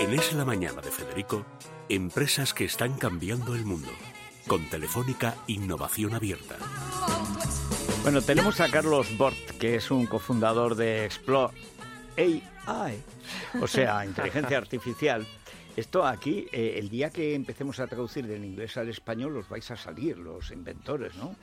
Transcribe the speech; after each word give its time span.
En 0.00 0.14
Es 0.14 0.32
la 0.32 0.44
Mañana 0.44 0.80
de 0.80 0.92
Federico, 0.92 1.44
empresas 1.88 2.54
que 2.54 2.64
están 2.64 2.96
cambiando 2.98 3.56
el 3.56 3.64
mundo. 3.64 3.88
Con 4.46 4.64
Telefónica 4.70 5.34
Innovación 5.48 6.14
Abierta. 6.14 6.56
Bueno, 8.04 8.22
tenemos 8.22 8.60
a 8.60 8.70
Carlos 8.70 9.18
Bort, 9.18 9.36
que 9.58 9.74
es 9.74 9.90
un 9.90 10.06
cofundador 10.06 10.76
de 10.76 11.04
Explore 11.04 11.52
AI, 12.16 13.02
o 13.60 13.66
sea, 13.66 14.04
inteligencia 14.06 14.56
artificial. 14.56 15.26
Esto 15.76 16.06
aquí, 16.06 16.46
eh, 16.52 16.76
el 16.78 16.90
día 16.90 17.10
que 17.10 17.34
empecemos 17.34 17.80
a 17.80 17.88
traducir 17.88 18.24
del 18.28 18.44
inglés 18.44 18.76
al 18.76 18.88
español, 18.88 19.34
los 19.34 19.48
vais 19.48 19.68
a 19.72 19.76
salir, 19.76 20.16
los 20.16 20.52
inventores, 20.52 21.16
¿no? 21.16 21.34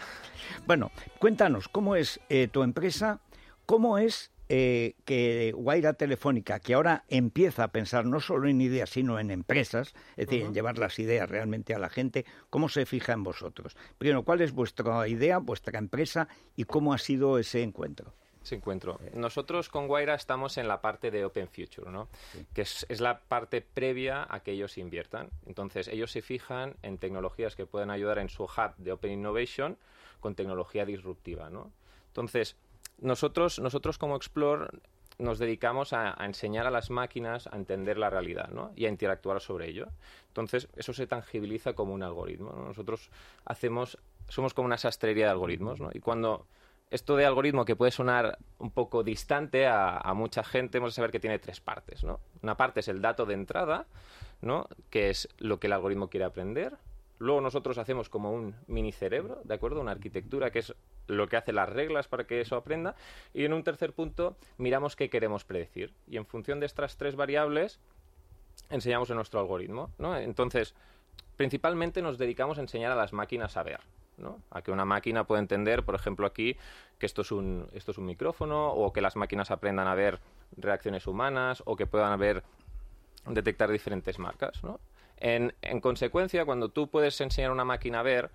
Bueno, 0.65 0.91
cuéntanos, 1.19 1.67
¿cómo 1.67 1.97
es 1.97 2.21
eh, 2.29 2.47
tu 2.47 2.63
empresa? 2.63 3.19
¿Cómo 3.65 3.97
es 3.97 4.31
eh, 4.47 4.95
que 5.05 5.53
Guaira 5.55 5.93
Telefónica, 5.93 6.59
que 6.59 6.75
ahora 6.75 7.03
empieza 7.09 7.63
a 7.63 7.67
pensar 7.69 8.05
no 8.05 8.19
solo 8.19 8.47
en 8.47 8.61
ideas, 8.61 8.91
sino 8.91 9.19
en 9.19 9.31
empresas, 9.31 9.95
es 10.17 10.27
decir, 10.27 10.45
en 10.45 10.53
llevar 10.53 10.77
las 10.77 10.99
ideas 10.99 11.29
realmente 11.29 11.73
a 11.73 11.79
la 11.79 11.89
gente, 11.89 12.25
¿cómo 12.49 12.69
se 12.69 12.85
fija 12.85 13.13
en 13.13 13.23
vosotros? 13.23 13.75
Primero, 13.97 14.23
¿cuál 14.23 14.41
es 14.41 14.51
vuestra 14.51 15.07
idea, 15.07 15.39
vuestra 15.39 15.79
empresa 15.79 16.27
y 16.55 16.65
cómo 16.65 16.93
ha 16.93 16.97
sido 16.97 17.39
ese 17.39 17.63
encuentro? 17.63 18.13
Ese 18.43 18.53
encuentro. 18.53 18.99
Nosotros 19.15 19.69
con 19.69 19.87
Guaira 19.87 20.13
estamos 20.13 20.59
en 20.59 20.67
la 20.67 20.79
parte 20.79 21.09
de 21.09 21.25
Open 21.25 21.47
Future, 21.47 21.89
¿no? 21.89 22.07
que 22.53 22.61
es, 22.61 22.85
es, 22.89 23.01
la 23.01 23.21
parte 23.21 23.61
previa 23.61 24.27
a 24.29 24.41
que 24.41 24.51
ellos 24.51 24.77
inviertan. 24.77 25.31
Entonces, 25.47 25.87
ellos 25.87 26.11
se 26.11 26.21
fijan 26.21 26.75
en 26.83 26.99
tecnologías 26.99 27.55
que 27.55 27.65
pueden 27.65 27.89
ayudar 27.89 28.19
en 28.19 28.29
su 28.29 28.43
hub 28.43 28.75
de 28.77 28.91
Open 28.91 29.11
Innovation 29.11 29.79
con 30.19 30.35
tecnología 30.35 30.85
disruptiva. 30.85 31.49
¿no? 31.49 31.71
Entonces, 32.15 32.55
nosotros, 32.99 33.59
nosotros 33.59 33.97
como 33.97 34.15
Explore 34.15 34.67
nos 35.17 35.39
dedicamos 35.39 35.93
a, 35.93 36.21
a, 36.21 36.25
enseñar 36.25 36.67
a 36.67 36.71
las 36.71 36.89
máquinas 36.89 37.47
a 37.47 37.55
entender 37.55 37.97
la 37.97 38.09
realidad 38.09 38.49
¿no? 38.49 38.71
y 38.75 38.85
a 38.85 38.89
interactuar 38.89 39.39
sobre 39.41 39.69
ello. 39.69 39.87
Entonces, 40.27 40.67
eso 40.75 40.93
se 40.93 41.07
tangibiliza 41.07 41.73
como 41.73 41.93
un 41.93 42.03
algoritmo. 42.03 42.51
¿no? 42.51 42.65
Nosotros 42.65 43.09
hacemos, 43.45 43.97
somos 44.27 44.53
como 44.53 44.65
una 44.65 44.77
sastrería 44.77 45.25
de 45.25 45.31
algoritmos. 45.31 45.79
¿no? 45.79 45.89
Y 45.93 45.99
cuando 45.99 46.47
esto 46.89 47.15
de 47.15 47.25
algoritmo 47.25 47.65
que 47.65 47.75
puede 47.75 47.91
sonar 47.91 48.37
un 48.57 48.71
poco 48.71 49.03
distante 49.03 49.67
a, 49.67 49.97
a, 49.97 50.13
mucha 50.13 50.43
gente, 50.43 50.77
hemos 50.77 50.91
de 50.91 50.95
saber 50.95 51.11
que 51.11 51.19
tiene 51.19 51.39
tres 51.39 51.61
partes. 51.61 52.03
¿no? 52.03 52.19
Una 52.43 52.57
parte 52.57 52.81
es 52.81 52.87
el 52.89 53.01
dato 53.01 53.25
de 53.25 53.35
entrada, 53.35 53.85
¿no? 54.41 54.67
que 54.89 55.09
es 55.09 55.29
lo 55.37 55.59
que 55.59 55.67
el 55.67 55.73
algoritmo 55.73 56.09
quiere 56.09 56.25
aprender. 56.25 56.77
Luego 57.17 57.41
nosotros 57.41 57.77
hacemos 57.77 58.09
como 58.09 58.31
un 58.31 58.55
mini 58.67 58.91
cerebro, 58.91 59.41
¿de 59.43 59.53
acuerdo? 59.53 59.81
Una 59.81 59.91
arquitectura 59.91 60.51
que 60.51 60.59
es 60.59 60.75
lo 61.07 61.27
que 61.27 61.37
hace 61.37 61.53
las 61.53 61.69
reglas 61.69 62.07
para 62.07 62.25
que 62.25 62.41
eso 62.41 62.55
aprenda. 62.55 62.95
Y 63.33 63.45
en 63.45 63.53
un 63.53 63.63
tercer 63.63 63.93
punto 63.93 64.35
miramos 64.57 64.95
qué 64.95 65.09
queremos 65.09 65.45
predecir. 65.45 65.93
Y 66.07 66.17
en 66.17 66.25
función 66.25 66.59
de 66.59 66.65
estas 66.65 66.97
tres 66.97 67.15
variables 67.15 67.79
enseñamos 68.69 69.09
en 69.09 69.15
nuestro 69.15 69.39
algoritmo, 69.39 69.91
¿no? 69.97 70.17
Entonces, 70.17 70.75
principalmente 71.37 72.01
nos 72.01 72.17
dedicamos 72.17 72.57
a 72.57 72.61
enseñar 72.61 72.91
a 72.91 72.95
las 72.95 73.13
máquinas 73.13 73.57
a 73.57 73.63
ver. 73.63 73.79
¿no? 74.17 74.41
A 74.49 74.61
que 74.61 74.71
una 74.71 74.85
máquina 74.85 75.25
pueda 75.25 75.41
entender, 75.41 75.83
por 75.83 75.95
ejemplo, 75.95 76.25
aquí 76.25 76.55
que 76.99 77.05
esto 77.05 77.21
es 77.21 77.31
un, 77.31 77.67
esto 77.73 77.91
es 77.91 77.97
un 77.97 78.05
micrófono, 78.05 78.69
o 78.71 78.93
que 78.93 79.01
las 79.01 79.17
máquinas 79.17 79.51
aprendan 79.51 79.87
a 79.87 79.95
ver 79.95 80.19
reacciones 80.55 81.05
humanas, 81.07 81.61
o 81.65 81.75
que 81.75 81.85
puedan 81.85 82.17
ver 82.17 82.43
detectar 83.27 83.69
diferentes 83.69 84.19
marcas, 84.19 84.63
¿no? 84.63 84.79
En, 85.17 85.53
en, 85.61 85.79
consecuencia, 85.79 86.45
cuando 86.45 86.69
tú 86.69 86.87
puedes 86.87 87.19
enseñar 87.21 87.51
a 87.51 87.53
una 87.53 87.65
máquina 87.65 88.01
a 88.01 88.03
ver, 88.03 88.29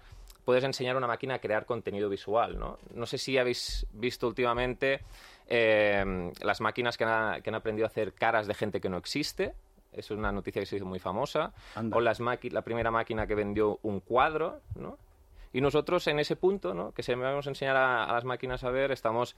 puedes 0.44 0.64
enseñar 0.64 0.94
a 0.94 0.98
una 0.98 1.06
máquina 1.06 1.34
a 1.34 1.38
crear 1.38 1.66
contenido 1.66 2.08
visual, 2.08 2.58
¿no? 2.58 2.78
No 2.94 3.06
sé 3.06 3.18
si 3.18 3.38
habéis 3.38 3.86
visto 3.92 4.26
últimamente 4.26 5.00
eh, 5.46 6.32
las 6.40 6.60
máquinas 6.60 6.96
que 6.96 7.04
han, 7.04 7.42
que 7.42 7.50
han, 7.50 7.56
aprendido 7.56 7.86
a 7.86 7.88
hacer 7.88 8.14
caras 8.14 8.46
de 8.46 8.54
gente 8.54 8.80
que 8.80 8.88
no 8.88 8.96
existe. 8.96 9.54
Es 9.92 10.10
una 10.10 10.32
noticia 10.32 10.60
que 10.60 10.66
se 10.66 10.76
hizo 10.76 10.86
muy 10.86 11.00
famosa. 11.00 11.52
Anda. 11.74 11.96
O 11.96 12.00
las 12.00 12.20
la 12.20 12.62
primera 12.62 12.90
máquina 12.90 13.26
que 13.26 13.34
vendió 13.34 13.78
un 13.82 14.00
cuadro, 14.00 14.60
¿no? 14.76 14.98
Y 15.52 15.60
nosotros 15.60 16.06
en 16.06 16.20
ese 16.20 16.36
punto, 16.36 16.74
¿no? 16.74 16.92
que 16.92 17.02
se 17.02 17.14
vamos 17.16 17.46
a 17.46 17.50
enseñar 17.50 17.76
a, 17.76 18.04
a, 18.04 18.12
las 18.12 18.24
máquinas 18.24 18.62
a 18.62 18.70
ver, 18.70 18.92
estamos, 18.92 19.34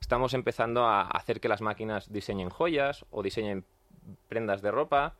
estamos 0.00 0.32
empezando 0.32 0.84
a 0.84 1.02
hacer 1.02 1.40
que 1.40 1.48
las 1.48 1.60
máquinas 1.60 2.12
diseñen 2.12 2.50
joyas 2.50 3.04
o 3.10 3.20
diseñen 3.20 3.64
prendas 4.28 4.62
de 4.62 4.70
ropa. 4.70 5.14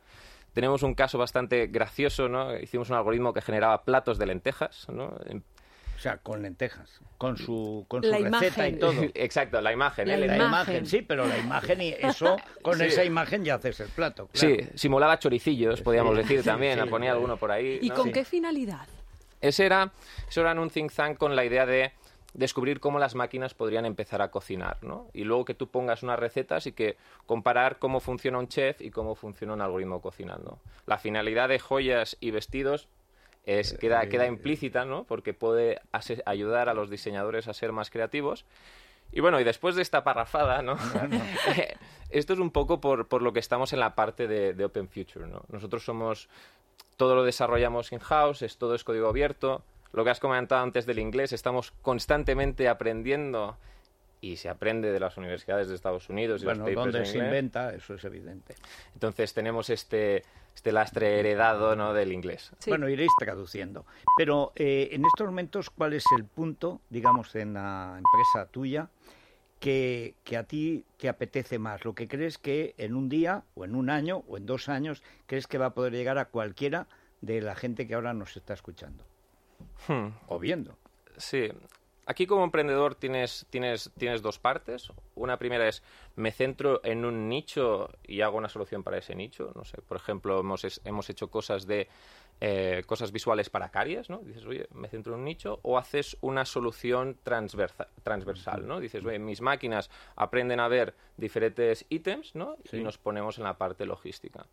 Tenemos 0.57 0.81
un 0.81 0.95
caso 0.95 1.19
bastante 1.19 1.67
gracioso, 1.67 2.29
¿no? 2.29 2.57
Hicimos 2.57 2.89
un 2.89 2.95
algoritmo 2.95 3.31
que 3.31 3.43
generaba 3.43 3.83
platos 3.83 4.17
de 4.17 4.25
lentejas, 4.25 4.89
¿no? 4.89 5.09
O 5.09 5.99
sea, 5.99 6.17
con 6.17 6.41
lentejas, 6.41 6.99
con 7.19 7.37
su, 7.37 7.85
con 7.87 8.01
su 8.01 8.09
receta 8.09 8.27
imagen. 8.27 8.75
y 8.75 8.79
todo. 8.79 8.93
Exacto, 9.13 9.61
la 9.61 9.71
imagen. 9.71 10.07
La, 10.07 10.15
¿eh? 10.15 10.17
la 10.17 10.25
imagen. 10.25 10.47
imagen. 10.47 10.85
sí, 10.87 11.03
pero 11.03 11.27
la 11.27 11.37
imagen 11.37 11.79
y 11.83 11.89
eso, 11.89 12.37
con 12.63 12.79
sí. 12.79 12.85
esa 12.85 13.03
imagen 13.03 13.45
ya 13.45 13.53
haces 13.53 13.81
el 13.81 13.89
plato. 13.89 14.29
Claro. 14.33 14.55
Sí, 14.55 14.67
simulaba 14.73 15.19
choricillos, 15.19 15.81
podríamos 15.81 16.15
sí. 16.15 16.23
decir 16.23 16.43
también, 16.43 16.81
sí, 16.81 16.89
ponía 16.89 17.11
alguno 17.11 17.37
por 17.37 17.51
ahí. 17.51 17.77
¿Y 17.79 17.89
¿no? 17.89 17.93
con 17.93 18.11
qué 18.11 18.25
finalidad? 18.25 18.87
Ese 19.39 19.63
era, 19.63 19.91
eso 20.27 20.41
era 20.41 20.53
en 20.53 20.57
un 20.57 20.71
think 20.71 20.91
tank 20.91 21.19
con 21.19 21.35
la 21.35 21.45
idea 21.45 21.67
de 21.67 21.91
descubrir 22.33 22.79
cómo 22.79 22.99
las 22.99 23.15
máquinas 23.15 23.53
podrían 23.53 23.85
empezar 23.85 24.21
a 24.21 24.31
cocinar, 24.31 24.77
¿no? 24.81 25.07
Y 25.13 25.23
luego 25.23 25.45
que 25.45 25.53
tú 25.53 25.67
pongas 25.67 26.03
unas 26.03 26.19
recetas 26.19 26.67
y 26.67 26.71
que 26.71 26.97
comparar 27.25 27.79
cómo 27.79 27.99
funciona 27.99 28.37
un 28.37 28.47
chef 28.47 28.81
y 28.81 28.91
cómo 28.91 29.15
funciona 29.15 29.53
un 29.53 29.61
algoritmo 29.61 30.01
cocinando. 30.01 30.59
La 30.85 30.97
finalidad 30.97 31.49
de 31.49 31.59
joyas 31.59 32.17
y 32.19 32.31
vestidos 32.31 32.87
es, 33.45 33.73
queda, 33.77 34.07
queda 34.09 34.27
implícita, 34.27 34.85
¿no? 34.85 35.05
Porque 35.05 35.33
puede 35.33 35.81
ayudar 36.25 36.69
a 36.69 36.73
los 36.73 36.89
diseñadores 36.89 37.47
a 37.47 37.53
ser 37.53 37.71
más 37.71 37.89
creativos. 37.89 38.45
Y 39.11 39.21
bueno, 39.21 39.39
y 39.39 39.45
después 39.45 39.75
de 39.75 39.81
esta 39.81 40.03
parrafada, 40.03 40.61
¿no? 40.61 40.75
no, 40.93 41.07
no. 41.07 41.21
Esto 42.09 42.33
es 42.33 42.39
un 42.39 42.51
poco 42.51 42.79
por, 42.79 43.07
por, 43.07 43.21
lo 43.21 43.33
que 43.33 43.39
estamos 43.39 43.73
en 43.73 43.79
la 43.79 43.95
parte 43.95 44.27
de, 44.27 44.53
de 44.53 44.65
Open 44.65 44.87
Future, 44.87 45.27
¿no? 45.27 45.43
Nosotros 45.49 45.83
somos, 45.83 46.29
todo 46.97 47.15
lo 47.15 47.23
desarrollamos 47.23 47.91
in-house, 47.91 48.41
es, 48.41 48.57
todo 48.57 48.75
es 48.75 48.83
código 48.83 49.07
abierto. 49.07 49.63
Lo 49.93 50.03
que 50.03 50.09
has 50.09 50.19
comentado 50.19 50.63
antes 50.63 50.85
del 50.85 50.99
inglés, 50.99 51.33
estamos 51.33 51.71
constantemente 51.81 52.67
aprendiendo 52.67 53.57
y 54.21 54.37
se 54.37 54.49
aprende 54.49 54.91
de 54.91 54.99
las 54.99 55.17
universidades 55.17 55.67
de 55.67 55.75
Estados 55.75 56.09
Unidos 56.09 56.41
y 56.41 56.45
bueno, 56.45 56.65
los 56.65 56.69
papers 56.69 56.85
donde 56.85 56.99
en 56.99 57.05
se 57.05 57.17
inglés. 57.17 57.29
inventa, 57.29 57.73
eso 57.73 57.93
es 57.93 58.03
evidente. 58.03 58.55
Entonces 58.93 59.33
tenemos 59.33 59.69
este, 59.69 60.23
este 60.55 60.71
lastre 60.71 61.19
heredado 61.19 61.75
¿no? 61.75 61.93
del 61.93 62.11
inglés. 62.11 62.51
Sí. 62.59 62.71
Bueno, 62.71 62.89
iréis 62.89 63.11
traduciendo. 63.19 63.85
Pero 64.17 64.53
eh, 64.55 64.89
en 64.91 65.05
estos 65.05 65.27
momentos, 65.27 65.69
¿cuál 65.69 65.93
es 65.93 66.05
el 66.17 66.25
punto, 66.25 66.81
digamos, 66.89 67.35
en 67.35 67.53
la 67.53 67.97
empresa 67.97 68.49
tuya, 68.51 68.89
que, 69.59 70.15
que, 70.23 70.37
a 70.37 70.43
ti 70.43 70.83
te 70.97 71.09
apetece 71.09 71.59
más? 71.59 71.85
Lo 71.85 71.93
que 71.93 72.07
crees 72.07 72.37
que 72.37 72.73
en 72.77 72.95
un 72.95 73.09
día, 73.09 73.43
o 73.55 73.65
en 73.65 73.75
un 73.75 73.89
año, 73.89 74.23
o 74.27 74.37
en 74.37 74.45
dos 74.45 74.67
años, 74.69 75.03
crees 75.27 75.47
que 75.47 75.57
va 75.57 75.67
a 75.67 75.73
poder 75.73 75.93
llegar 75.93 76.17
a 76.17 76.25
cualquiera 76.25 76.87
de 77.21 77.41
la 77.41 77.55
gente 77.55 77.87
que 77.87 77.95
ahora 77.95 78.13
nos 78.13 78.35
está 78.35 78.53
escuchando. 78.53 79.03
Hmm. 79.87 80.09
O 80.27 80.39
viendo. 80.39 80.77
Sí. 81.17 81.49
Aquí 82.05 82.25
como 82.25 82.45
emprendedor 82.45 82.95
tienes, 82.95 83.45
tienes, 83.49 83.91
tienes 83.97 84.21
dos 84.21 84.39
partes. 84.39 84.93
Una 85.15 85.37
primera 85.37 85.67
es 85.67 85.83
me 86.15 86.31
centro 86.31 86.79
en 86.85 87.03
un 87.03 87.27
nicho 87.27 87.89
y 88.03 88.21
hago 88.21 88.37
una 88.37 88.47
solución 88.47 88.81
para 88.81 88.97
ese 88.97 89.13
nicho. 89.13 89.51
No 89.55 89.65
sé, 89.65 89.81
por 89.81 89.97
ejemplo, 89.97 90.39
hemos, 90.39 90.81
hemos 90.85 91.09
hecho 91.09 91.29
cosas 91.29 91.67
de 91.67 91.89
eh, 92.39 92.83
cosas 92.85 93.11
visuales 93.11 93.49
para 93.49 93.69
caries, 93.69 94.09
¿no? 94.09 94.19
Dices, 94.19 94.45
oye, 94.45 94.67
me 94.71 94.87
centro 94.87 95.13
en 95.15 95.19
un 95.19 95.25
nicho, 95.25 95.59
o 95.63 95.77
haces 95.77 96.17
una 96.21 96.45
solución 96.45 97.17
transversa, 97.23 97.87
transversal, 98.03 98.67
¿no? 98.67 98.79
Dices, 98.79 99.03
oye, 99.03 99.17
mis 99.17 99.41
máquinas 99.41 99.89
aprenden 100.15 100.59
a 100.59 100.67
ver 100.67 100.93
diferentes 101.17 101.85
ítems, 101.89 102.35
¿no? 102.35 102.55
Sí. 102.65 102.77
Y 102.77 102.83
nos 102.83 102.99
ponemos 102.99 103.39
en 103.39 103.45
la 103.45 103.57
parte 103.57 103.85
logística. 103.85 104.45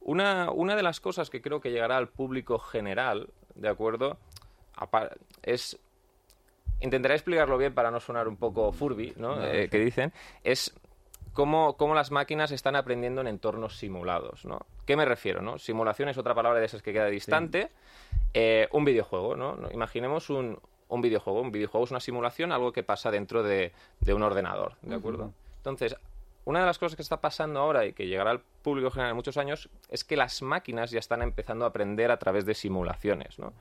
Una, 0.00 0.50
una 0.50 0.74
de 0.74 0.82
las 0.82 1.00
cosas 1.00 1.30
que 1.30 1.40
creo 1.40 1.60
que 1.60 1.70
llegará 1.70 1.96
al 1.96 2.08
público 2.08 2.58
general, 2.58 3.30
¿de 3.54 3.68
acuerdo? 3.68 4.18
Es 5.42 5.78
intentaré 6.80 7.14
explicarlo 7.14 7.56
bien 7.58 7.74
para 7.74 7.90
no 7.90 8.00
sonar 8.00 8.28
un 8.28 8.36
poco 8.36 8.72
furby, 8.72 9.14
¿no? 9.16 9.36
no 9.36 9.44
eh, 9.44 9.68
que 9.68 9.78
dicen, 9.78 10.12
es 10.42 10.74
cómo, 11.32 11.76
cómo, 11.76 11.94
las 11.94 12.10
máquinas 12.10 12.50
están 12.52 12.76
aprendiendo 12.76 13.20
en 13.20 13.26
entornos 13.26 13.78
simulados, 13.78 14.44
¿no? 14.44 14.60
¿Qué 14.86 14.96
me 14.96 15.04
refiero, 15.04 15.40
no? 15.40 15.58
Simulación 15.58 16.08
es 16.08 16.18
otra 16.18 16.34
palabra 16.34 16.60
de 16.60 16.66
esas 16.66 16.82
que 16.82 16.92
queda 16.92 17.06
distante. 17.06 17.62
Sí. 17.62 18.18
Eh, 18.34 18.68
un 18.72 18.84
videojuego, 18.84 19.34
¿no? 19.34 19.56
Imaginemos 19.72 20.28
un, 20.28 20.58
un, 20.88 21.00
videojuego. 21.00 21.40
Un 21.40 21.52
videojuego 21.52 21.84
es 21.84 21.90
una 21.90 22.00
simulación, 22.00 22.52
algo 22.52 22.72
que 22.72 22.82
pasa 22.82 23.10
dentro 23.10 23.42
de, 23.42 23.72
de 24.00 24.14
un 24.14 24.22
ordenador, 24.22 24.74
¿de 24.82 24.94
acuerdo? 24.94 25.24
Uh 25.24 25.28
-huh. 25.28 25.56
Entonces, 25.58 25.96
una 26.44 26.60
de 26.60 26.66
las 26.66 26.78
cosas 26.78 26.96
que 26.96 27.02
está 27.02 27.20
pasando 27.20 27.60
ahora 27.60 27.86
y 27.86 27.92
que 27.92 28.06
llegará 28.06 28.30
al 28.30 28.40
público 28.40 28.90
general 28.90 29.10
en 29.10 29.16
muchos 29.16 29.36
años 29.36 29.70
es 29.88 30.04
que 30.04 30.16
las 30.16 30.42
máquinas 30.42 30.90
ya 30.90 30.98
están 30.98 31.22
empezando 31.22 31.64
a 31.64 31.68
aprender 31.68 32.10
a 32.10 32.18
través 32.18 32.44
de 32.44 32.54
simulaciones, 32.54 33.38
¿no? 33.38 33.52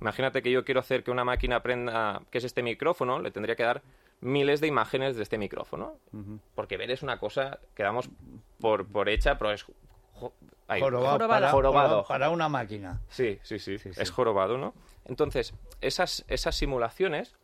Imagínate 0.00 0.42
que 0.42 0.50
yo 0.50 0.64
quiero 0.64 0.80
hacer 0.80 1.02
que 1.02 1.10
una 1.10 1.24
máquina 1.24 1.56
aprenda 1.56 2.20
qué 2.30 2.38
es 2.38 2.44
este 2.44 2.62
micrófono, 2.62 3.18
le 3.18 3.30
tendría 3.30 3.56
que 3.56 3.62
dar 3.62 3.82
miles 4.20 4.60
de 4.60 4.66
imágenes 4.66 5.16
de 5.16 5.22
este 5.22 5.38
micrófono. 5.38 5.96
Uh 6.12 6.18
-huh. 6.18 6.40
Porque 6.54 6.76
ver 6.76 6.90
es 6.90 7.02
una 7.02 7.18
cosa 7.18 7.58
que 7.74 7.82
damos 7.82 8.10
por, 8.60 8.86
por 8.86 9.08
hecha, 9.08 9.38
pero 9.38 9.52
es 9.52 9.64
Ay, 10.68 10.80
jorobado, 10.80 11.12
jorobado. 11.12 11.28
Para, 11.28 11.50
jorobado. 11.50 12.04
Para, 12.06 12.30
una 12.30 12.48
máquina. 12.48 13.00
Sí, 13.08 13.38
sí, 13.42 13.58
sí, 13.58 13.78
sí, 13.78 13.92
sí, 13.92 14.00
es 14.00 14.10
jorobado, 14.10 14.58
¿no? 14.58 14.74
Entonces, 15.04 15.54
esas, 15.80 16.24
esas 16.28 16.56
simulaciones 16.56 17.36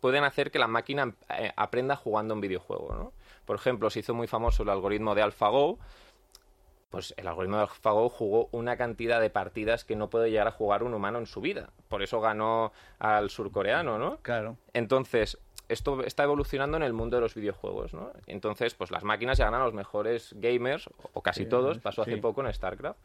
pueden 0.00 0.24
hacer 0.24 0.50
que 0.50 0.58
la 0.58 0.66
máquina 0.66 1.14
eh, 1.30 1.52
aprenda 1.56 1.96
jugando 1.96 2.34
un 2.34 2.40
videojuego, 2.40 2.94
¿no? 2.94 3.12
Por 3.46 3.56
ejemplo, 3.56 3.88
se 3.88 4.00
hizo 4.00 4.12
muy 4.12 4.26
famoso 4.26 4.62
el 4.64 4.68
algoritmo 4.68 5.14
de 5.14 5.22
AlphaGo, 5.22 5.78
pues 6.90 7.14
el 7.16 7.26
algoritmo 7.26 7.56
de 7.56 7.62
AlphaGo 7.62 8.08
jugó 8.10 8.48
una 8.52 8.76
cantidad 8.76 9.20
de 9.20 9.30
partidas 9.30 9.84
que 9.84 9.96
no 9.96 10.10
puede 10.10 10.30
llegar 10.30 10.48
a 10.48 10.52
jugar 10.52 10.82
un 10.82 10.92
humano 10.92 11.18
en 11.18 11.26
su 11.26 11.40
vida. 11.40 11.70
Por 11.88 12.02
eso 12.02 12.20
ganó 12.20 12.72
al 12.98 13.30
surcoreano, 13.30 13.98
¿no? 13.98 14.18
Claro. 14.18 14.56
Entonces, 14.72 15.38
esto 15.68 16.02
está 16.04 16.22
evolucionando 16.22 16.76
en 16.76 16.82
el 16.82 16.92
mundo 16.92 17.16
de 17.16 17.22
los 17.22 17.34
videojuegos, 17.34 17.92
¿no? 17.92 18.12
Entonces, 18.26 18.74
pues 18.74 18.90
las 18.90 19.04
máquinas 19.04 19.38
ya 19.38 19.46
ganan 19.46 19.62
a 19.62 19.64
los 19.64 19.74
mejores 19.74 20.34
gamers, 20.36 20.88
o 21.12 21.22
casi 21.22 21.46
todos, 21.46 21.78
pasó 21.78 22.02
hace 22.02 22.16
poco 22.18 22.44
en 22.44 22.52
StarCraft. 22.52 22.98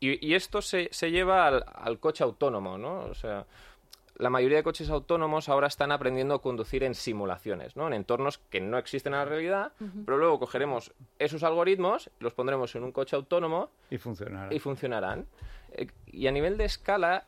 Y, 0.00 0.34
esto 0.34 0.62
se, 0.62 0.88
lleva 1.10 1.46
al, 1.46 1.64
al, 1.74 1.98
coche 1.98 2.24
autónomo, 2.24 2.78
¿no? 2.78 3.00
O 3.00 3.14
sea, 3.14 3.46
la 4.18 4.30
mayoría 4.30 4.58
de 4.58 4.62
coches 4.64 4.90
autónomos 4.90 5.48
ahora 5.48 5.68
están 5.68 5.92
aprendiendo 5.92 6.34
a 6.34 6.42
conducir 6.42 6.82
en 6.82 6.94
simulaciones, 6.94 7.76
¿no? 7.76 7.86
En 7.86 7.92
entornos 7.92 8.38
que 8.38 8.60
no 8.60 8.76
existen 8.76 9.14
en 9.14 9.20
la 9.20 9.24
realidad, 9.24 9.72
pero 10.04 10.18
luego 10.18 10.40
cogeremos 10.40 10.92
esos 11.20 11.44
algoritmos, 11.44 12.10
los 12.18 12.34
pondremos 12.34 12.74
en 12.74 12.82
un 12.82 12.90
coche 12.90 13.14
autónomo 13.14 13.70
y 13.90 13.98
funcionarán. 13.98 14.52
Y, 14.52 14.58
funcionarán. 14.58 15.26
Eh, 15.72 15.86
y 16.06 16.26
a 16.26 16.32
nivel 16.32 16.56
de 16.58 16.64
escala 16.64 17.26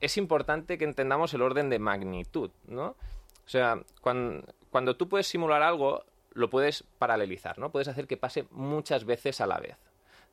es 0.00 0.16
importante 0.16 0.78
que 0.78 0.84
entendamos 0.84 1.34
el 1.34 1.42
orden 1.42 1.68
de 1.68 1.78
magnitud, 1.78 2.50
¿no? 2.66 2.96
O 3.44 3.48
sea, 3.48 3.82
cuando, 4.00 4.96
tú 4.96 5.08
puedes 5.08 5.26
simular 5.26 5.62
algo, 5.62 6.04
lo 6.32 6.48
puedes 6.48 6.82
paralelizar, 6.98 7.58
¿no? 7.58 7.70
Puedes 7.70 7.88
hacer 7.88 8.06
que 8.06 8.16
pase 8.16 8.46
muchas 8.50 9.04
veces 9.04 9.42
a 9.42 9.46
la 9.46 9.58
vez, 9.58 9.76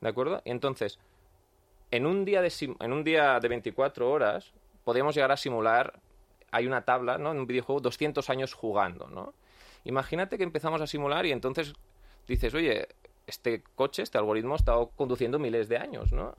¿de 0.00 0.08
acuerdo? 0.08 0.40
Y 0.46 0.50
entonces, 0.50 0.98
en 1.90 2.06
un 2.06 2.24
día 2.24 2.40
de, 2.40 2.52
en 2.80 2.92
un 2.92 3.04
día 3.04 3.38
de 3.38 3.48
24 3.48 4.10
horas, 4.10 4.54
podríamos 4.90 5.14
llegar 5.14 5.30
a 5.30 5.36
simular, 5.36 6.00
hay 6.50 6.66
una 6.66 6.84
tabla, 6.84 7.16
¿no? 7.16 7.30
En 7.30 7.38
un 7.38 7.46
videojuego, 7.46 7.80
200 7.80 8.28
años 8.28 8.54
jugando, 8.54 9.06
¿no? 9.06 9.34
Imagínate 9.84 10.36
que 10.36 10.42
empezamos 10.42 10.80
a 10.80 10.88
simular 10.88 11.26
y 11.26 11.30
entonces 11.30 11.74
dices, 12.26 12.52
oye, 12.54 12.88
este 13.24 13.62
coche, 13.76 14.02
este 14.02 14.18
algoritmo 14.18 14.54
ha 14.54 14.56
estado 14.56 14.88
conduciendo 14.96 15.38
miles 15.38 15.68
de 15.68 15.76
años, 15.76 16.10
¿no? 16.10 16.34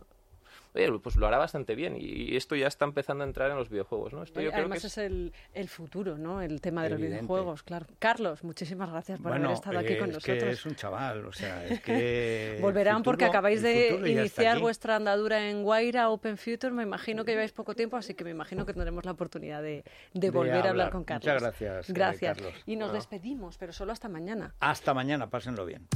Pues 1.01 1.15
lo 1.15 1.27
hará 1.27 1.37
bastante 1.37 1.75
bien. 1.75 1.97
Y 1.99 2.35
esto 2.35 2.55
ya 2.55 2.67
está 2.67 2.85
empezando 2.85 3.23
a 3.23 3.27
entrar 3.27 3.51
en 3.51 3.57
los 3.57 3.69
videojuegos, 3.69 4.13
¿no? 4.13 4.23
Esto 4.23 4.41
yo 4.41 4.51
además 4.53 4.79
creo 4.79 4.81
que 4.81 4.87
es, 4.87 4.97
el, 4.97 5.33
el, 5.53 5.69
futuro, 5.69 6.17
¿no? 6.17 6.41
El 6.41 6.61
tema 6.61 6.83
de 6.83 6.91
los 6.91 6.99
videojuegos, 6.99 7.63
claro. 7.63 7.87
Carlos, 7.99 8.43
muchísimas 8.43 8.89
gracias 8.89 9.19
por 9.19 9.33
haber 9.33 9.51
estado 9.51 9.79
aquí 9.79 9.97
con 9.97 10.09
es 10.09 10.15
nosotros. 10.15 10.43
Que 10.43 10.51
es 10.51 10.65
un 10.65 10.75
chaval, 10.75 11.25
o 11.25 11.33
sea, 11.33 11.65
es 11.65 11.81
que... 11.81 12.57
Volverán 12.61 13.03
porque 13.03 13.25
acabáis 13.25 13.61
de 13.61 14.01
iniciar 14.09 14.59
vuestra 14.59 14.95
andadura 14.95 15.49
en 15.49 15.63
Guaira 15.63 16.09
Open 16.09 16.37
Future, 16.37 16.71
me 16.71 16.83
imagino 16.83 17.25
que 17.25 17.31
lleváis 17.31 17.51
poco 17.51 17.75
tiempo, 17.75 17.97
así 17.97 18.13
que 18.13 18.23
me 18.23 18.31
imagino 18.31 18.65
que 18.65 18.73
tendremos 18.73 19.05
la 19.05 19.11
oportunidad 19.11 19.61
de, 19.61 19.83
de 20.13 20.29
volver 20.29 20.65
a 20.67 20.69
hablar 20.69 20.91
con 20.91 21.03
Carlos. 21.03 21.25
Muchas 21.25 21.41
gracias. 21.41 21.91
Gracias. 21.91 22.37
Y 22.65 22.75
nos 22.75 22.93
despedimos, 22.93 23.57
pero 23.57 23.73
solo 23.73 23.91
hasta 23.91 24.09
mañana. 24.09 24.53
Hasta 24.59 24.93
mañana, 24.93 25.29
pásenlo 25.29 25.65
bien. 25.65 25.87